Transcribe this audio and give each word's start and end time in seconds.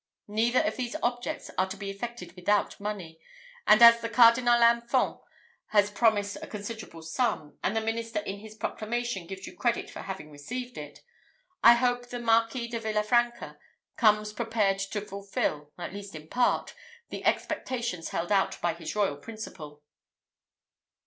Neither 0.27 0.61
of 0.61 0.77
these 0.77 0.95
objects 1.03 1.51
are 1.59 1.67
to 1.69 1.77
be 1.77 1.91
effected 1.91 2.35
without 2.35 2.79
money; 2.79 3.19
and 3.67 3.83
as 3.83 4.01
the 4.01 4.09
Cardinal 4.09 4.59
Infant 4.59 5.19
has 5.67 5.91
promised 5.91 6.37
a 6.41 6.47
considerable 6.47 7.03
sum, 7.03 7.59
and 7.63 7.75
the 7.77 7.81
minister 7.81 8.17
in 8.21 8.39
his 8.39 8.55
proclamation 8.55 9.27
gives 9.27 9.45
you 9.45 9.55
credit 9.55 9.91
for 9.91 9.99
having 9.99 10.31
received 10.31 10.75
it, 10.75 11.01
I 11.63 11.75
hope 11.75 12.07
the 12.07 12.17
Marquis 12.17 12.67
de 12.67 12.79
Villa 12.79 13.03
Franca 13.03 13.59
comes 13.95 14.33
prepared 14.33 14.79
to 14.79 15.01
fulfil, 15.01 15.71
at 15.77 15.93
least 15.93 16.15
in 16.15 16.29
part, 16.29 16.73
the 17.09 17.23
expectations 17.23 18.09
held 18.09 18.31
out 18.31 18.59
by 18.59 18.73
his 18.73 18.95
royal 18.95 19.17
principal." 19.17 19.83